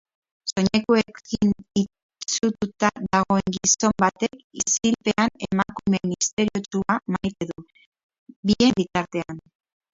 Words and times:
Soinuekin 0.51 1.51
itsututa 1.81 2.89
dagoen 3.11 3.47
gizon 3.57 3.95
batek 4.05 4.35
isilpean 4.63 5.31
emakume 5.51 5.99
misteriotsua 6.15 6.99
maite 7.15 7.51
du, 7.53 7.59
bien 8.45 8.79
bitartean. 8.81 9.47